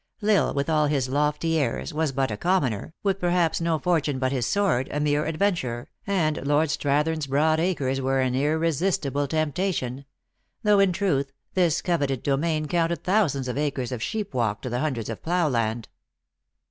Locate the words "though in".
10.63-10.91